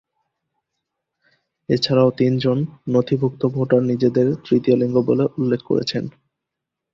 [1.69, 2.57] এছাড়াও তিনজন
[2.89, 6.03] নথিভূক্ত ভোটার নিজেদের তৃতীয় লিঙ্গ বলে উল্লেখ করেছেন।